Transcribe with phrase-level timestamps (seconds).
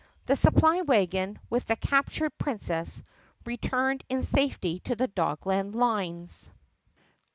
[0.25, 3.03] The supply wagon, with the captured Princess,
[3.45, 6.49] returned in safety to the Dogland lines.